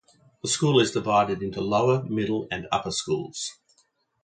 The 0.41 0.47
school 0.49 0.79
is 0.79 0.89
divided 0.93 1.43
into 1.43 1.61
Lower, 1.61 2.01
Middle 2.03 2.47
and 2.49 2.65
Upper 2.71 2.89
Schools. 2.89 3.59